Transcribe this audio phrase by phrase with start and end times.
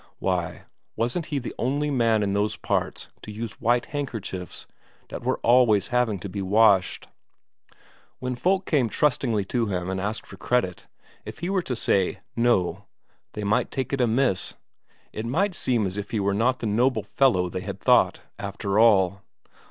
[0.17, 0.63] Why,
[0.95, 4.65] wasn't he the only man in those parts to use white handkerchiefs
[5.09, 7.05] that were always having to be washed?
[8.17, 10.87] When folk came trustingly to him and asked for credit,
[11.23, 12.85] if he were to say "No,"
[13.33, 14.55] they might take it amiss,
[15.13, 18.79] it might seem as if he were not the noble fellow they had thought, after
[18.79, 19.21] all.